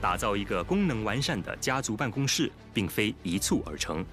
[0.00, 4.04] 打造一个功能完善的家族办公室，并非一蹴而成，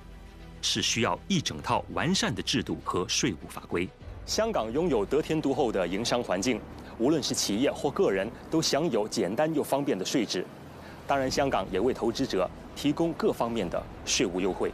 [0.62, 3.88] 是需要一整套完善的制度和税务法规。
[4.26, 6.60] 香港拥有得天独厚的营商环境，
[6.98, 10.46] 无论是企业或个人，都享有简单又方便的税制。
[11.08, 14.70] 当然，香港也为投资者提供各方面的税务优惠。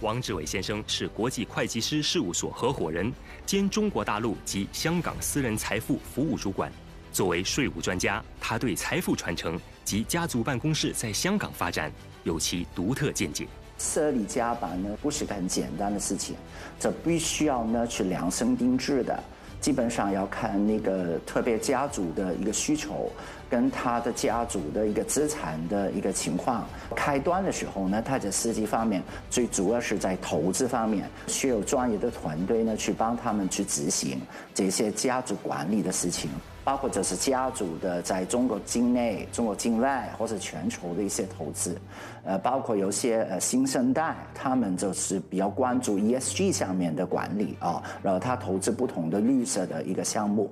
[0.00, 3.12] 王志伟先生是国际会计师事务所合伙人，
[3.44, 6.70] 兼中国大陆及香港私人财富服务主管。
[7.10, 11.92] 作为税务专家，他对财富传承及家族办公室在香港发展
[12.24, 13.46] 有其独特见解。
[13.78, 16.36] 设立家办呢，不是个很简单的事情，
[16.78, 19.22] 这必须要呢去量身定制的，
[19.60, 23.10] 基本上要看那个特别家族的一个需求。
[23.54, 29.00] 跟他的家族的一个资产的一个情况，开端的时候呢，他在实际方面
[29.30, 34.20] 最主要是在投资方面，需要专业的团队呢去帮他们去执行
[34.52, 36.28] 这些家族管理的事情，
[36.64, 41.80] 包括就是家族的在中国境内、中国境外或者全球的一些投资，
[42.24, 50.50] 呃，包括有些呃新生代，他们就是比较关注 ESG 上面的管理啊，然后他投资不同的绿色的一个项目。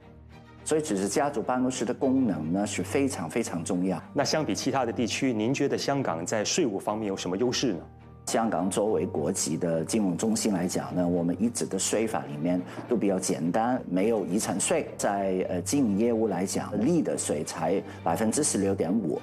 [0.65, 4.03] 所以，只是家族办公室的功能呢是非常非常重要。
[4.13, 7.81] 那相比其他的地区，您觉得香港在税务方面有什么优势呢？
[8.27, 19.21] 香港作为国际的金融中心来讲呢，我们一直的税法里面都比较简单，没有遗产税，在呃经营业务来讲，利的税才百分之十六点五。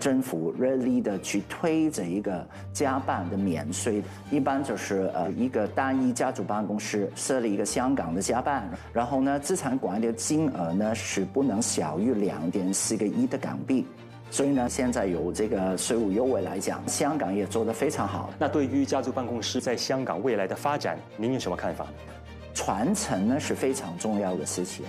[0.00, 13.86] 政府热力的去推这一个家办的免税，一般就是呃一个单一家族办公室设立一个香港的家办，然后呢资产管理的金额呢是不能小于两点四个亿的港币，
[14.30, 18.30] 所以呢现在有这个税务优惠来讲，香港也做得非常好。
[18.38, 21.86] 那对于家族办公室在香港未来的发展，您有什么看法？
[22.54, 24.86] 传承呢是非常重要的事情。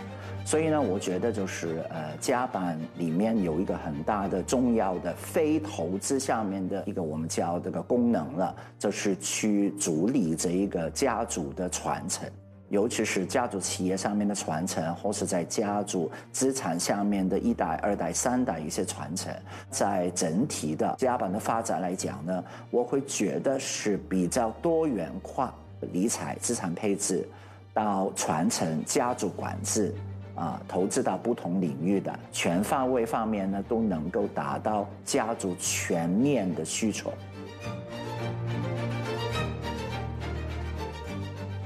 [0.48, 12.26] 所以呢，我觉得就是呃，家办里面有一个很大的重要的非投资下面的一个我们叫这个功能了，就是去主理这一个家族的传承，
[12.70, 19.30] 尤其是家族企业上面的传承，或是在家族资产下面的一代、二代、三代一些传承，
[19.70, 22.42] 在整体的家办的发展来讲呢，
[22.72, 25.54] 我会觉得是比较多元化，
[25.92, 27.28] 理财、资产配置
[27.74, 29.94] 到传承、家族管制。
[30.38, 37.12] 啊，投资到不同领域的全方位方面呢，都能够达到家族全面的需求。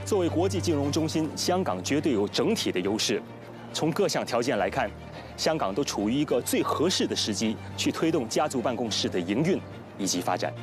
[0.05, 3.21] 作为国际金融中心，香港绝对有整体的优势。
[3.73, 4.89] 从各项条件来看，
[5.37, 9.59] 香港都处于一个最合适的时机，去推动家族办公室的营运
[9.97, 10.53] 以及发展。